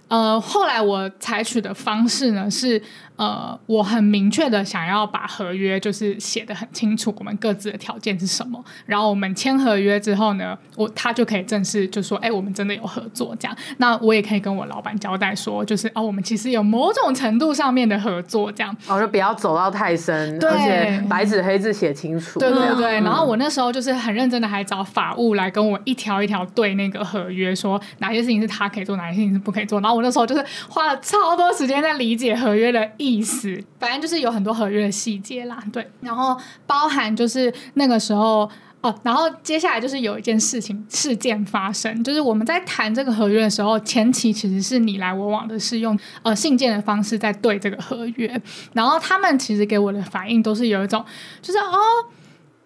[0.10, 2.80] 呃，后来我采取的方式呢是。
[3.20, 8.64] 呃，我很明确的想要把合约就是写的很清楚，我们各自的条件是什么。
[8.86, 13.58] 然后我们签合约之后呢，我他就可以正式就说，哎，我们真的有合作这样。
[13.76, 18.74] 那我也可以跟我老板交代说，就是哦，我们其实有某种程度上面的合作这样。
[18.88, 22.40] 哦，就不要走到太深，对而且白纸黑字写清楚。
[22.40, 23.02] 对对对。
[23.02, 29.82] 嗯、然后我那时候就是很认真的，还找法务来跟我一条一条对那个合约，说哪些事情是他可以做，哪些事情是不可以做。
[29.82, 33.09] 然后我那时候就是花了超多时间在理解合约的意。
[33.10, 38.50] 意思，反正就是有很多合约的细节啦，对，然后包含就是那个时候
[38.82, 48.42] 哦，然后接下来就是有一件事情事件发生，就是我们在谈这个合约的时候，前期其实是你来我往的，是用呃信件的方式在对这个合约，
[48.74, 51.04] 然后他们其实给我的反应都是有一种，
[51.42, 51.76] 就是哦。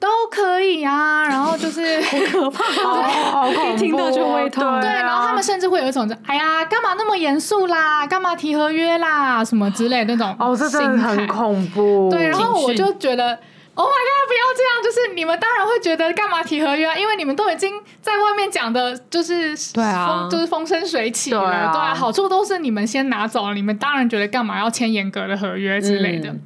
[0.03, 2.63] 都可以啊， 然后就是好可怕，
[3.31, 4.81] 好恐怖，一听到就会痛。
[4.81, 8.05] 对，然后他们甚至会有一种，哎呀，干嘛那么严肃啦？
[8.05, 9.45] 干嘛提合约啦？
[9.45, 10.35] 什么之类的那种。
[10.37, 12.09] 哦，这真的很恐怖。
[12.11, 13.39] 对，然后我就觉得
[13.75, 14.83] ，Oh my god，不要这样！
[14.83, 16.97] 就是你们当然会觉得干嘛提合约啊？
[16.97, 26.29] 因为你们都已经在外面讲的，就是对啊，就是风生水起了，对啊，对啊，好处都是你们先拿走了，你们当然觉得干嘛要签严格的合约之类的。
[26.29, 26.41] 嗯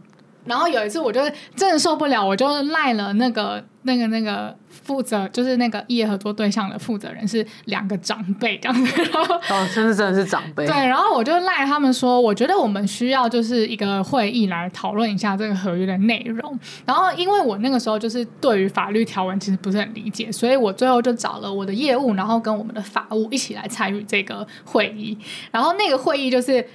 [0.47, 1.21] 然后有一次，我就
[1.55, 9.01] 真的受不了，我就赖了那个、那个、那个负责，就是那个异业合作对象的负责人是两个长辈这样子。
[9.03, 10.65] 然后哦，真的真的是长辈。
[10.65, 16.57] 对，然后我就赖他们说，我觉得我们需要就是一个会议来讨论一下这个合约的内容。
[16.85, 25.17] 然后因为我那个时候就是对于法律条文其实不是很理解，所以我最后就找了我的业务，然后跟我们的法务一起来参与这个会议。
[25.51, 26.65] 然后那个会议就是。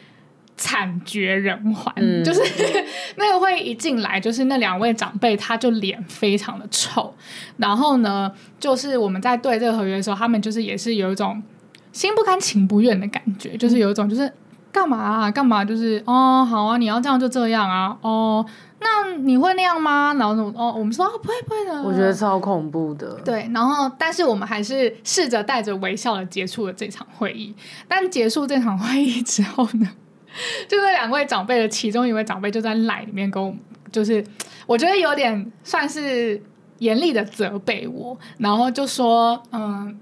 [0.62, 2.40] 惨绝人寰，嗯、就是
[3.18, 7.12] 那个会一进来，就是那两位长辈，他就脸非常的臭。
[7.56, 11.42] 然后呢，就是我们在对这个合约的时候，他们就是也是有一种
[11.90, 14.32] 心不甘情不愿的感觉，就是有一种就是
[14.70, 18.46] 干嘛啊，干嘛，就是哦，好啊，你要这样就这样啊，哦，
[18.78, 20.14] 那你会那样吗？
[20.16, 23.18] 然后哦，我们说、哦、不会不会的，我觉得超恐怖的。
[23.24, 27.52] 对，然后但是我们还是试着带着微笑的结束了这场会议。
[27.88, 29.88] 但结束这场会议之后呢？
[30.68, 33.54] 就那两位长辈的其中一位长辈就在赖里面跟我，
[33.90, 34.24] 就是
[34.66, 36.42] 我觉得有点算是
[36.78, 39.98] 严厉的责备我，然后就说，嗯，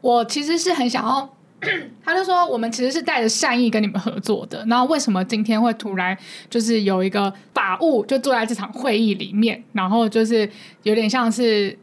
[0.00, 1.28] 我其实是很想要，
[2.04, 6.16] 他就说我们其实是带着善意跟你们合作的，那为什么今天会突然
[6.50, 10.48] 就是有一个法务就坐在这场会议里面，然后就是
[10.82, 11.78] 有点像是，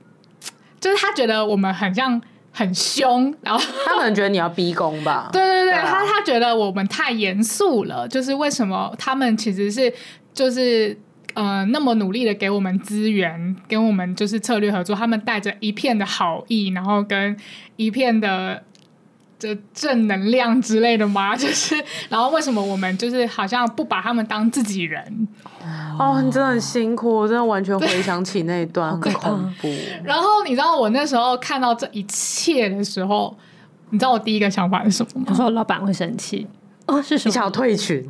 [0.79, 2.21] 就是他觉得我们很像。
[2.59, 5.29] 很凶，然后他可能觉得你要逼宫吧？
[5.33, 9.93] 对对对，对啊、他他觉得我们太严肃了，就是为什么他们其实是
[10.33, 10.97] 就是
[11.35, 17.37] 呃那么努力的给我们资源，跟我们就是策略合作，他们带着一片的好意，然后跟
[17.77, 18.63] 一片的。
[19.39, 21.33] 这正能量之类的吗？
[21.37, 21.73] 就是，
[22.09, 25.27] 然后为什么我们就是好像不把他们当自己人？
[25.97, 29.73] 哦，你真的很辛苦，我真的完全回想起那一段，很恐怖。
[30.03, 33.35] 然后你知道我那时候看到这一切的时候，
[33.89, 35.27] 你知道我第一个想法是什么吗？
[35.29, 36.45] 我说老板会生气
[36.85, 37.29] 哦，是什么？
[37.29, 38.05] 你想要退群？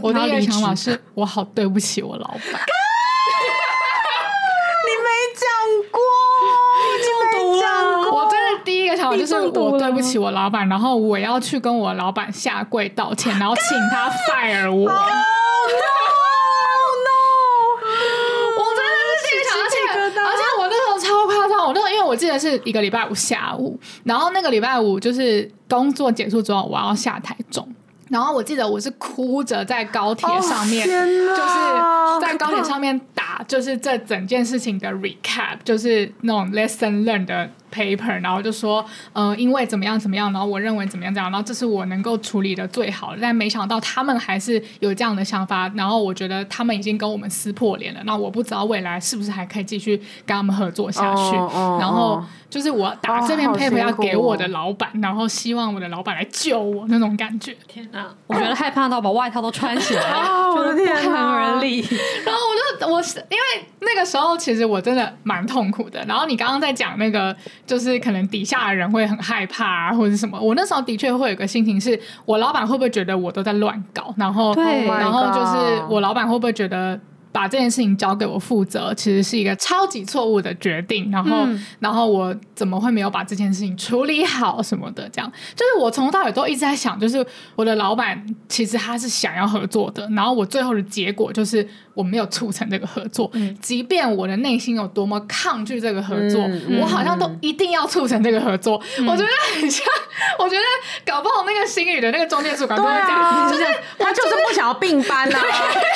[0.00, 2.40] 我第一个想法是我好对不起我老板。
[9.16, 14.88] 就是我对不起我老板，然后我要去跟我老板下跪道歉，然后请他 fire 我。
[14.88, 14.98] Oh,
[15.68, 15.92] no,
[17.04, 17.10] no.
[18.58, 19.74] 我真的是气而且
[20.20, 27.66] 而且我那时候超夸张，我那时候因为我记得是一个礼拜五下午，然后那个礼拜五就是工作结束之后，我要下台中，
[28.08, 37.50] 然后我记得我是哭着在高铁上面，oh, 就是在高铁上面打，就是这整件事情的 recap，就是那种 lesson learned 的。
[37.72, 51.34] paper，然后就说，呃，因为怎么样怎么样，然后我认为怎么样怎样，然后这是我能够处理的最好的，但没想到他们还是有这样的想法，然后我觉得他们已经跟我们撕破脸了，那我不知道未来是不是还可以继续跟他们合作下去，
[51.80, 57.56] 然后就是我打这篇 paper 要给我的老板，哦、然后希望我的老板来救我那种感觉。
[57.66, 60.02] 天哪， 我觉得害怕到把外套都穿起来，
[60.54, 61.80] 我 的天，不寒而栗。
[62.24, 67.34] 然后我就我是因为那个时候其实我真的蛮痛苦的，然后你刚刚在讲那个。
[67.66, 70.40] 就是可能底下的人会很害怕啊，或者什么。
[70.40, 74.14] 我那时候的确会有个心情是，我老板会不会觉得我都在乱搞？
[74.16, 76.98] 然后，然后就是我老板会不会觉得？
[77.34, 81.10] 把这件事情交给我负责，其实是一个超级错误的决定。
[81.10, 85.08] 然后，嗯、然后我怎么会没有把这件事情处理好什么的？
[85.08, 90.06] 这样，就是我从头到尾都一直在想，就是我的老板其实他是想要合作的。
[90.10, 93.30] 然后我最后的结果就是我没有促成这个合作。
[93.32, 98.78] 嗯、即便我的内心有多么抗拒这个合作，嗯、我好像都一定要促成这个合作。
[98.98, 99.86] 嗯、我觉得很像，
[100.38, 100.62] 我觉得
[101.10, 103.64] 搞不好那个心里的那个中介主管都会这样，啊、就是
[103.98, 105.44] 他就是不想要并班呐、啊，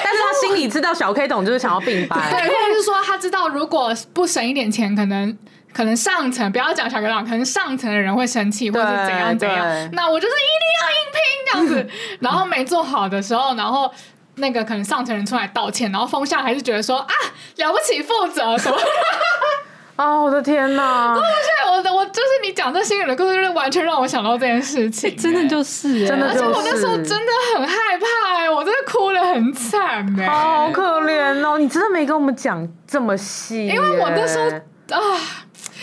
[0.02, 1.26] 但是他心里知道小 K。
[1.26, 5.36] 懂就是想要并班，对，或者是说他知道如果不省一点钱，可能
[5.72, 9.66] 可能上层不要讲小科长，可能上层的人会生气，或者是怎样怎样。
[9.90, 11.88] 那我就是一定要硬拼这样子，
[12.22, 13.92] 然后没做好的时候，然后
[14.36, 17.14] 那个可能上层人出来道歉，然后风向还是觉得说啊
[17.56, 18.76] 了不起负责什么。
[19.96, 20.24] 啊、哦！
[20.24, 21.14] 我的天哪！
[21.14, 31.56] 对，我的我就是你讲这新人的故事，就是完全让我想到这件事情、欸，真的就是，真的就是，而且我那时候真的很害怕、欸，我真的哭得很惨、欸，好可怜哦！
[31.56, 34.44] 你真的没跟我们讲这么细、欸，因为我那时候
[34.94, 35.00] 啊，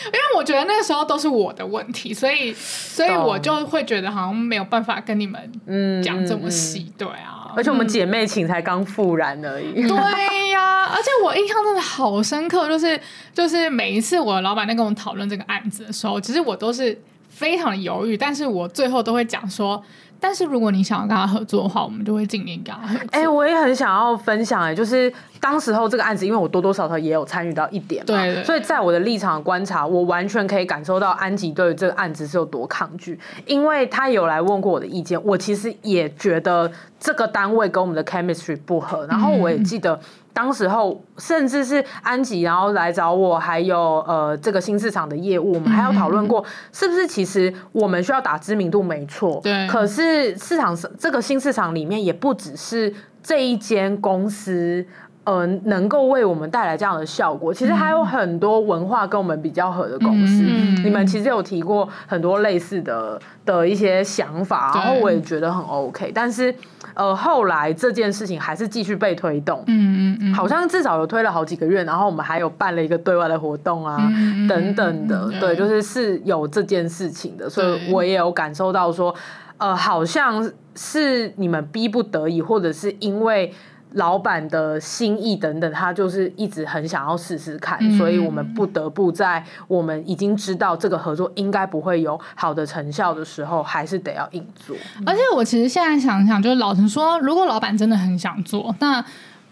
[0.06, 7.43] 因为我觉得那个时候都是我的问题，所以所以我就会觉得好像没有办法跟你们讲这么细，嗯、对啊。
[7.56, 9.88] 而且我们姐妹情才刚复燃而已。
[9.88, 13.00] 对呀， 而且我印象真的好深刻，就是
[13.34, 19.84] 就是每一次我老板在跟我讨论这个案子的时候，其实我都是非常的犹豫，但是我最后都会讲说。
[20.24, 23.08] 但是如果你想要跟他合作的话，我们就会尽力跟他合作。
[23.12, 40.00] 哎、欸，我也很想要分享哎、欸，就是当时候这个案子，因为我多多少少也有参与到一点嘛，所以在我的立场观察，我完全可以感受到安吉对于这个案子是有多抗拒，因为他有来问过我的意见，我其实也觉得这个单位跟我们的 chemistry 不合，然后我也记得。
[40.34, 49.40] 当时候，甚至是安吉，然后来找我，还有呃这个新市场的业务，我们还有讨论过，是不是其实我们需要打知名度，没错。
[49.44, 49.68] 对。
[49.68, 54.86] 可是市场上这个新市场里面，也不只是这一间公司。
[55.26, 60.44] 呃，能够为我们带来这样的效果，其实还有很多文化跟我们比较合的公司。
[60.46, 66.12] 嗯、你们其实有提过很多类似的的一些想法，然后我也觉得很 OK。
[66.14, 66.54] 但是，
[66.94, 69.64] 呃，后来这件事情还是继续被推动。
[69.68, 75.30] 嗯嗯嗯，好像至少有推了好几个月，然后我们还有办了一个对外的活动啊，嗯、等等的。
[75.32, 79.16] 嗯、对，就是是有这件事情的，所以我也有感受到说，
[79.58, 83.54] 呃，好像是你们逼不得已，或者是因为。
[83.94, 94.76] 老板的心意等等，他就是一直很想要试试看，嗯、所以我们不得不在我们已经知道这个合作应该不会有好的成效的时候，还是得要硬做。
[95.06, 99.04] 而且我其实现在想想，就是老陈说，如果老板真的很想做，那。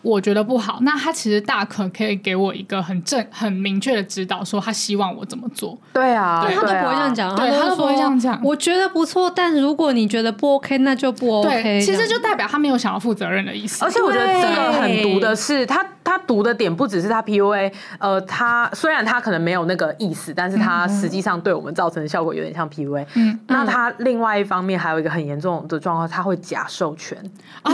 [0.02, 5.78] 我觉得不好，那他其实大可可以给我一个很正、很明确的指导，说他希望我怎么做。
[5.94, 8.40] 对啊，对他都不会这样讲，对他都不会这样讲。
[8.44, 11.82] 我觉得不错，但如果你觉得不 OK，那就不 OK。
[11.82, 13.86] 其实就代表他没有想要负责任的意思。
[13.86, 23.06] 而且我觉得这个很毒的是，他他毒的点不只是他 PUA，呃，他虽然他可能没有那个意思，但是他实际上对我们造成的效果有点像 PUA。
[23.16, 27.18] 嗯，那他另外一方面还有一个很严重的状况，他会假授权。
[27.62, 27.72] 啊，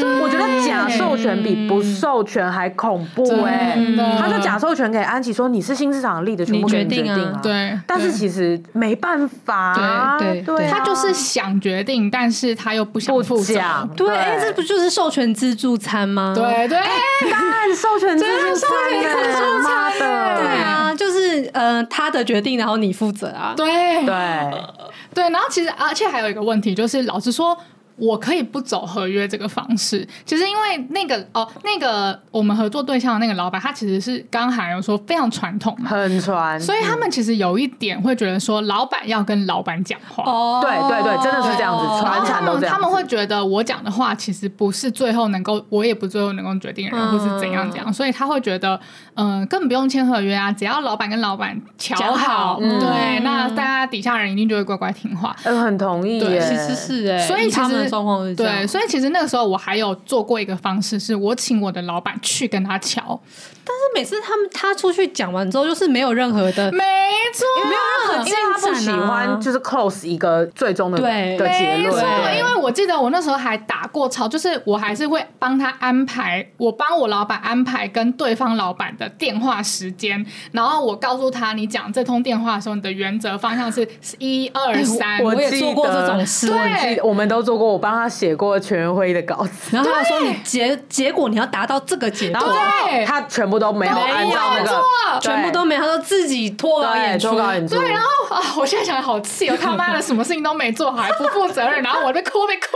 [0.00, 3.78] 对，我觉得假授权比不授权还恐怖哎。
[4.18, 7.40] 他就假授权给安琪说，你是新市场立的，全部决定啊。
[7.42, 13.54] 对，但是其实没办法，对对，他就是想决定，但是他又不想负责。
[13.96, 16.32] 对，哎，这不就是授权自助餐吗？
[16.34, 16.78] 对对，
[17.30, 17.40] 干
[17.74, 18.70] 授权自助餐，
[19.62, 23.54] 妈的，对啊，就是呃，他的决定，然后你负责啊。
[23.56, 23.66] 对
[24.04, 24.14] 对
[25.14, 27.56] 对，然后其实而且还有一个问题，就是老实说。
[27.96, 40.24] 我可以不走合约这个方式，其实因为那个哦，那个我们合作对象的那个老板，他其实是刚还有说非常传统嘛，很传，所以他们其实有一点会觉得说，老板要跟老板讲话。
[40.24, 42.74] 哦，对对对，真的是这样子，传产都这样。
[42.74, 48.78] 他们会觉得我讲的话其实不是最后能够，我也不最后能够决定人，或是怎样怎样，所以他会觉得，
[49.14, 55.36] 嗯，根本不用签合约啊，只要老板跟老板乔好，对，那大家底下人一定就会乖乖听话。
[55.44, 57.83] 嗯，很同意，对，其实是哎，所以其实。
[58.34, 63.20] 对，所以其实那个时候我还有做过一个方式，是我请我的老板去跟他敲。
[63.66, 66.84] 但是每次他们他出去讲完之后，就是没有任何的，没
[67.32, 67.80] 错，没有
[68.12, 68.58] 任何进展啊。
[68.60, 71.90] 他不喜欢就是 close 一个最终的对的结论。
[71.90, 85.22] 对，因为我记得我那时候还打过吵，就是我还是会帮他安排，我帮我老板安排跟对方老板的电话时间，然后我告诉他，你讲这通电话的时候，你的原则方向是一二三。
[85.22, 92.40] 我也做过这种事，对，我们都做过，我帮他写过全员会议的稿子，然后他说你结结果你要达到这个结果，
[92.86, 94.80] 对，他全部都没有按照那个，
[95.20, 102.66] 全部都没有，他说自己脱稿演出，对，然后啊，我现在想好气哦， 他妈的，什么事情都没做好，还不负责任，然后我被哭被哭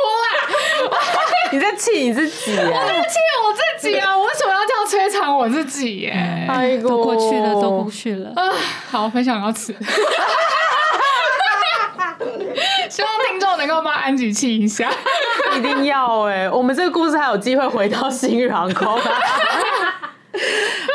[0.91, 0.99] 啊！
[1.53, 4.17] 你在气你自己，我在气我自己啊！
[4.19, 5.99] 我为什么要这样摧残我自己？
[5.99, 8.51] 耶，哎，都过去了，都过去了啊！
[8.91, 9.73] 好，分享到此。
[13.59, 14.91] 能够帮安吉气一下，
[15.59, 16.51] 一定要哎、欸！
[16.51, 18.87] 我们这个故事还有机会回到新宇航空。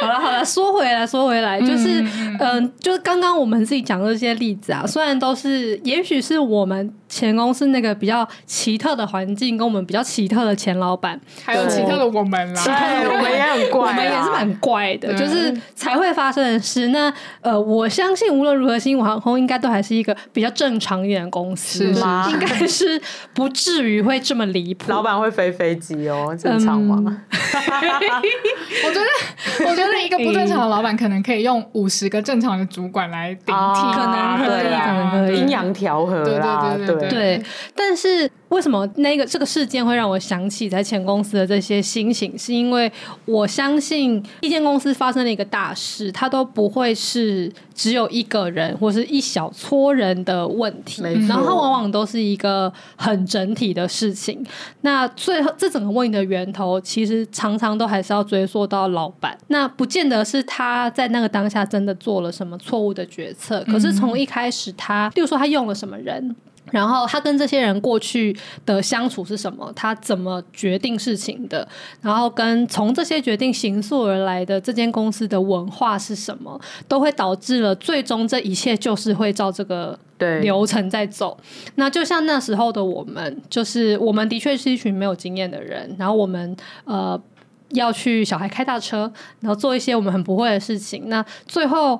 [0.01, 16.89] 好了好了，说回来说回来，就是嗯、呃，就是刚刚我们自己讲的这些例子啊，虽然都是，也许是我们前公司那个比较奇特的环境，跟我们比较奇特的前老板，还有奇特的我们啦，奇特的我们也很怪，我们也是蛮怪的，就是才会发生的事。
[16.89, 17.11] 那
[17.41, 22.27] 呃，我相信无论如何，新宇航空应该都还是一个比较正常一点的公司，是吗？
[22.31, 23.01] 应该是
[23.33, 24.91] 不至于会这么离谱。
[24.91, 26.95] 老板会飞飞机哦，正常吗？
[27.05, 27.21] 嗯、
[28.85, 29.93] 我觉得，我觉得。
[30.03, 37.43] 一个不正常的老板可能可以用五十个正常的主管来顶替，可能可以，可能可以阴阳调和对，对对对对。
[37.75, 42.37] 但是为什么那个这个事件会让我想起在前公司的这些心情？
[42.37, 42.91] 是因为
[43.25, 54.45] 我相信一间公司发生了一个大事，它都不会是只有一个人或是一小撮人的问题，然后它往往都是一个很整体的事情。
[54.81, 59.37] 那最后这整个问题的源头，其实常常都还是要追溯到老板。
[59.47, 66.35] 那不见得是他在那个当下真的做了什么错误的决策，可是从一开始他，例如说他用了什么人，
[66.73, 71.67] 然后他跟这些人过去的相处是什么，他怎么决定事情的，
[72.01, 79.97] 然后跟从这些决定形塑而来的这间公司的文化是什么，都会导致了最终这一切就是会照这个
[80.41, 81.37] 流程在走。
[81.75, 87.21] 那就像那时候的我们，就是我们的确是一群没有经验的人，然后我们呃。
[87.69, 91.99] 要去小孩开大车，然后做一些我们很不会的事情，那最后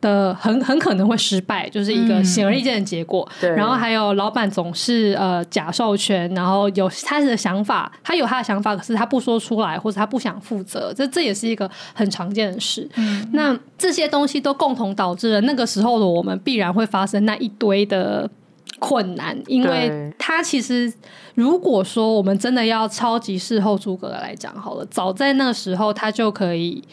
[0.00, 3.28] 的很很可能会失败，就是一个显而易见的结果。
[3.40, 12.88] 嗯、然后还有老板总是呃假授权，然后有他的想法，他有他的想法，可是他不说出来，或者他不想负责，这这也是一个很常见的事。
[12.96, 18.30] 嗯、那这些东西都共同导致了那个时候的我们必然会发生那一堆的。
[18.78, 20.92] 困难，因为他其实，
[21.34, 26.84] 如果说我们真的要超级事后诸葛来讲好了，早在那个时候，他就可以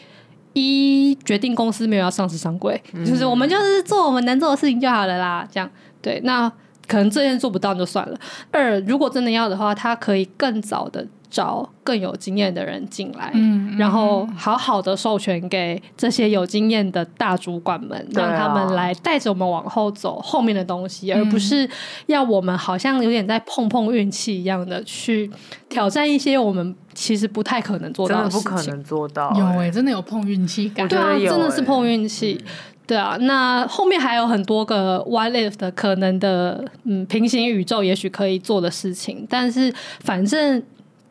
[0.54, 5.46] 一决定公司没有要上市上柜，嗯、就是我们就是做我们能做的事情就好了啦。
[5.52, 6.50] 这样对，那
[6.88, 8.18] 可能这件做不到就算了。
[8.50, 11.06] 二，如果真的要的话，他可以更早的。
[11.34, 21.68] 找更有经验的人进来，嗯，然后好好的授权给这些有经验的大主管们，让他们来带着我们往后走后面的东西，而不是
[22.06, 25.28] 要我们好像有点在碰碰运气一样的去
[25.68, 29.34] 挑战一些我们其实不太可能做到的事情，不可能做到。
[29.36, 32.40] 有哎，真的有碰运气感，对啊，真的是碰运气，
[32.86, 33.16] 对啊。
[33.22, 40.62] 那后面还有很多个 what if 的可能的，嗯，平行宇宙也许可以做的事情，但是反正。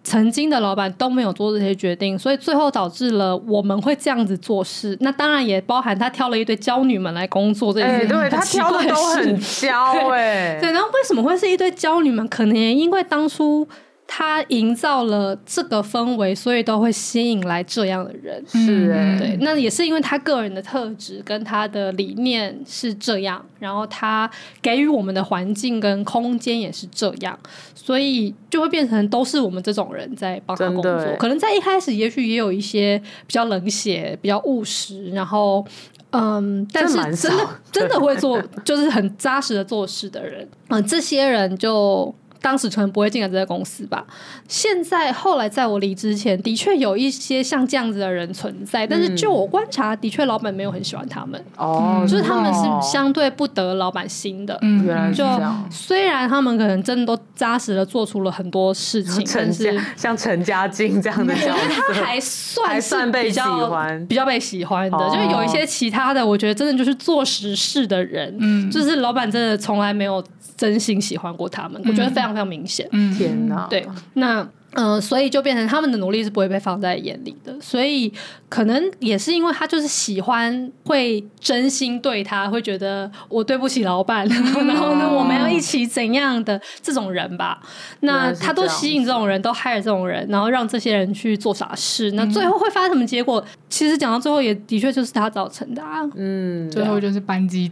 [0.03, 4.97] 曾经的老板都没有做这些决定，所以最后导致了我们会这样子做事。
[4.99, 10.57] 那当然也包含他挑了一堆娇女们来工作这件事，对，他挑的都很娇哎。
[10.61, 12.27] 对，然后为什么会是一堆娇女们？
[12.27, 13.67] 可能也因为当初。
[14.15, 18.43] 他营造了这个氛围，所以都会吸引来这样的人。
[18.47, 24.29] 是哎，对，那也是因为他个人的特质跟他的理念是这样，然后他
[24.61, 27.37] 给予我们的环境跟空间也是这样，
[27.73, 31.15] 所以就会变成都是我们这种人在帮他工作。
[31.17, 35.65] 可能在一开始，也许也有一些比较冷血、比较务实，然后
[36.11, 40.47] 嗯，但是真的真的会做，就是很扎实的做事的人。
[40.69, 42.13] 嗯，这些人就。
[42.43, 44.05] 当时可能不会进来这家公司吧。
[44.49, 51.41] 现在后来在我离职前，的确有一些像这样子的人存在，但是就我观察，的确老板没有很喜欢他们。
[51.55, 54.59] 哦，就是他们是相对不得老板心的。
[54.61, 55.65] 嗯，原来是这样。
[55.71, 63.71] 虽然他们可能真的都扎实的做出了很多事情，但是像陈家静这样的角色，他 还算是比较
[64.09, 65.09] 比较被喜欢的。
[65.09, 70.21] 就是有一些其他的，我觉得真的就是做实事的人，嗯，就是老板真的从来没有
[70.57, 71.81] 真心喜欢过他们。
[71.85, 72.32] 我觉得非常。
[72.33, 73.67] 非常明显，嗯天哪！
[73.69, 74.41] 对，那
[74.75, 78.11] 嗯、呃，所以就变成他们的努力是不会被放在眼里的，所以
[78.49, 84.61] 可能也是因为他就是喜欢，会真心对他，会觉得我对不起老板，然后
[84.95, 87.61] 呢，我们要一起怎样的这种人吧？
[87.99, 93.45] 那他都吸引这种人，都害了这种人，然后让这些人去做傻事，那最后会发生什么结果？
[93.69, 96.01] 其实讲到最后，也的确就是他造成的啊。
[96.15, 97.69] 嗯，最后就是班机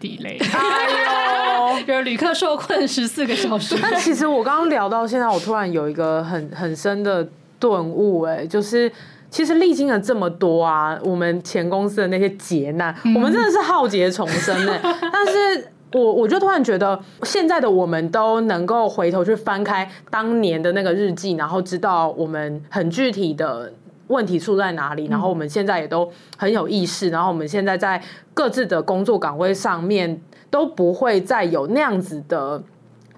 [1.86, 3.76] 就是旅客受困十四个小时。
[3.82, 7.28] 但其实我刚刚聊到现在，我突然有一个很很深的
[7.60, 8.92] 顿悟，哎，就是
[9.30, 14.80] 其实历经了这么多啊，我们前公司的那些劫难，嗯、我们真的是浩劫重生哎。
[15.12, 23.72] 但是我我就突然觉得，现在的我们都能够回头去翻开当年的那个日记，然后知道我们很具体的
[24.08, 28.02] 问题出在哪里，然后我们现在也都很有意识，然后我们现在在
[28.34, 30.22] 各自的工作岗位上面。
[30.52, 32.62] 都不会再有那样子的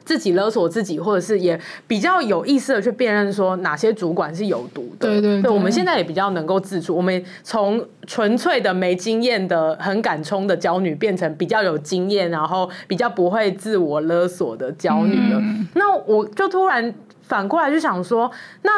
[0.06, 5.10] 自己勒索自己，或者是也比较有意识的去辨认说哪些主管是有毒的。
[5.10, 6.96] 对对对，我们现在也比较能够自处。
[6.96, 15.40] 我们从纯粹的没经验的很敢冲的娇女，变成比较有经验，然后比较不会自我勒索的娇女了。
[15.42, 15.68] 嗯。
[15.74, 18.32] 那我就突然反过来就想说，
[18.62, 18.72] 那。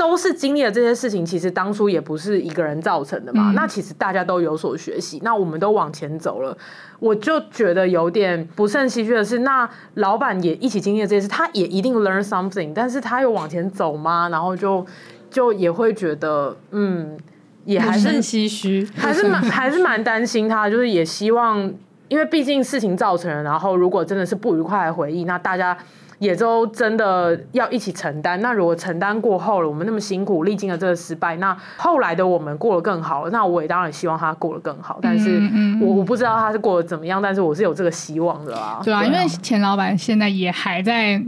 [0.00, 3.50] 都是经历了这些事情，其实当初也不是一个人造成的嘛。
[3.50, 6.56] 嗯、那其实大家都有所学习，那我们都往前走了，
[6.98, 14.30] 我就觉得有点不胜唏嘘的是，那老板也一起经历了这些事，他也一定 learn something，但是他又往前走吗？
[14.30, 14.86] 然后就
[15.30, 17.18] 就也会觉得，嗯，
[17.66, 21.70] 也还是唏嘘，还是蛮还是蛮担心他，就是也希望，
[22.08, 25.76] 因为毕竟事情造成了，然后如果真的是不愉快的回忆，那大家。
[26.20, 28.40] 也都真的要一起承担。
[28.40, 33.28] 那如果承担过后了，我们那么辛苦，历经了这个失败，那后来的我们过得更好。
[33.30, 35.00] 那我也当然希望他过得更好。
[35.02, 35.42] 但是
[35.80, 38.80] 我我不知道他是过得怎么样，但是我是有这个希望的啊。
[38.84, 41.20] 对啊，因为钱老板现在也还在。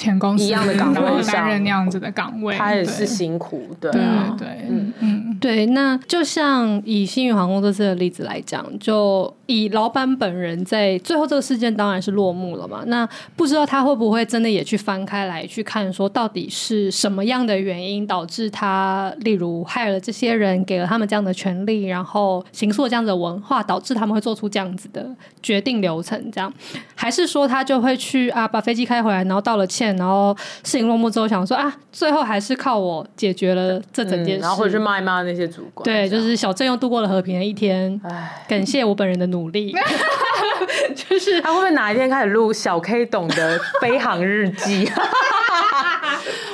[0.00, 4.00] 前公司一样的岗位担任那样子的岗位，他也是辛苦，对对
[4.38, 5.66] 对，嗯嗯，对。
[5.66, 12.82] 那就像以新宇航空这次的例子来讲，就以老板本人在最后这个事件当然是落幕了嘛。
[12.86, 25.06] 那不知道他会不会真的也去翻开来去看，说到底是什么样的原因导致他，例如害了这些人，给了他们这样的权利，然后行塑这样子的文化，导致他们会做出这样子的
[25.42, 26.50] 决定流程，这样，
[26.94, 29.66] 还是说他就会去啊把飞机开回来，然后道了。
[29.96, 35.84] 然后事情落幕之后，想说啊，最后还是靠我解决了这整件事，嗯、然后回去骂一骂那些主管。
[35.84, 38.00] 对，就是小镇又度过了和平的一天。
[38.04, 39.74] 唉，感谢我本人的努力。
[40.94, 44.90] 就是他会不会哪一天开始录小 K 懂的飞航日记？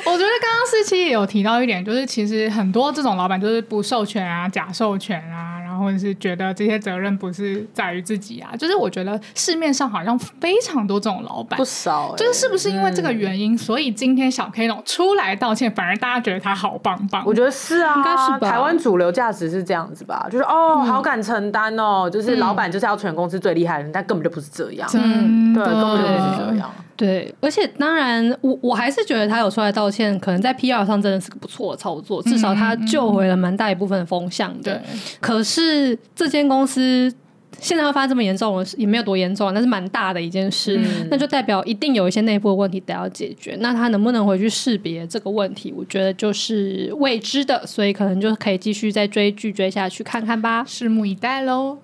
[0.06, 5.55] 我觉得刚刚四七也有提到一点，就是其实很多这种老板就是不授权啊、假授权啊。
[5.76, 12.16] 或者是觉得这些责任不是在于自己啊，就是我觉得市面上好像非常多这种老板，不少、欸。
[12.16, 17.22] 就是是不是因为这个原因，嗯、所以今天小 K 出来道歉，反而大家觉得他好棒棒？
[17.26, 18.50] 我觉得是啊，应该是吧。
[18.50, 24.88] 台湾主流价值是这样子吧，就是哦，好敢承担哦，就是老板就是要全公司最厉害的人，嗯、但根本就不是这样。
[24.94, 26.70] 嗯，对，根本就不是这样。
[26.96, 34.74] 对，而且当然，我我还是觉得他有出来道歉，可能在 PR 上真的是个不错的操作，至少他救回了蛮大一部分的风向的。
[34.74, 34.80] 对，
[35.20, 37.12] 可是这间公司
[37.60, 43.56] 现在会发生这么严重的，也没有多严重，那是蛮大的一件事，嗯、那就代表一定有一些内部的问题得要解决。
[43.60, 51.78] 那他能不能回去识别这个问题，我觉得就是未知的，所以可能就可以继续再追剧追下去看看吧，拭目以待喽。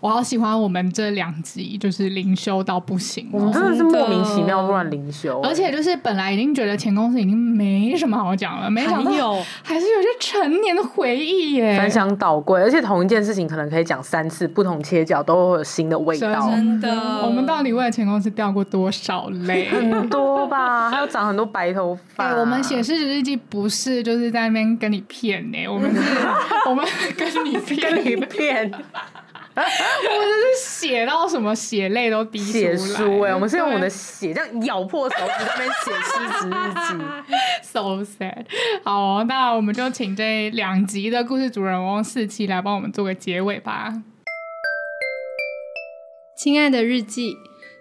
[0.00, 16.48] 我好喜欢我们这两集，就是灵修到不行，哦，我们真的是莫名其妙突然灵修，而且就是本来已经觉得前公司已经没什么好讲了，没想到有还是有些成年的回忆耶，翻箱倒柜，而且同一件事情可能可以讲三次，不同切角都会有新的味道。
[16.48, 16.90] 真的，
[17.24, 19.68] 我们到底为了前公司掉过多少泪？
[19.74, 22.28] 很多吧，还有长很多白头发。
[22.28, 26.00] 欸、我们写事实日记不是就是在那边跟你骗呢，我们是，
[26.70, 26.86] 我们
[27.16, 28.72] 跟你骗，跟你骗。
[29.64, 32.52] 我们是写到什么血泪都滴出来。
[32.52, 37.04] 写书哎、欸，我们是用我们的血这样咬破手指在那边写失职日记
[37.62, 38.46] ，so sad。
[38.84, 43.92] 好，那我们就请这两集的故事主人翁四期来帮我们做个结尾吧。
[46.36, 47.34] 亲爱的日记，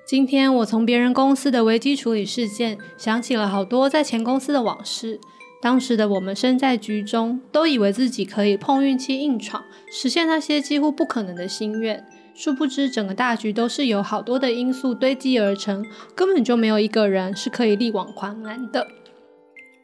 [0.06, 5.20] 今天我从别人公司的危机处理事件想起了好多在前公司的往事。
[5.62, 12.06] 当时的我们身在局中，都以为自己可以碰运气硬闯，实现那些几乎不可能的心愿。
[12.36, 15.84] 殊不知，整个大局都是由好多的因素堆积而成，
[16.14, 18.88] 根本就没有一个人是可以力挽狂澜的。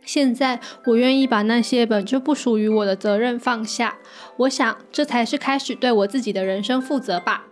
[0.05, 3.97] 现在，我愿意把那些本就不属于我的责任放下。
[4.37, 7.47] 我想，这才是开始对我自己的人生负责吧。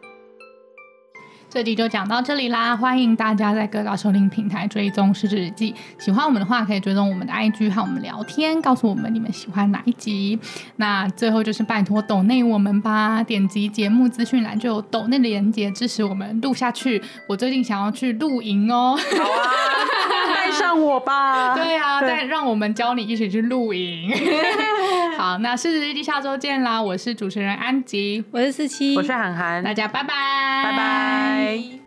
[1.54, 5.74] 这集就讲到这里啦，欢迎大家在各大收听平台追踪《失职日记》。
[6.02, 10.40] 喜欢我们的话，可以追踪我们的 IG 和我们聊天，告诉我们你们喜欢哪一集。
[10.78, 17.04] 那最后就是拜托抖内我们吧，点击节目资讯栏就有抖内的连接，支持我们录下去。
[17.28, 19.52] 我最近想要去露营哦，好啊，
[20.34, 21.54] 带上我吧。
[21.60, 24.10] 对啊，再让我们教你一起去露营。
[25.20, 26.82] 好，那《失职日记》下周见啦！
[26.82, 30.14] 我是主持人安吉，我是四七，我是涵涵，大家拜拜，
[30.64, 31.41] 拜拜。
[31.42, 31.81] Bye.